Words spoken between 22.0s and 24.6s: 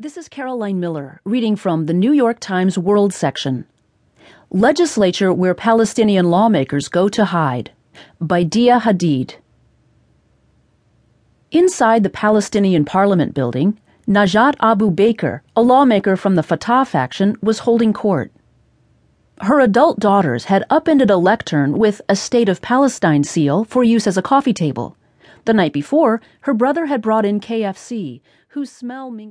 a State of Palestine seal for use as a coffee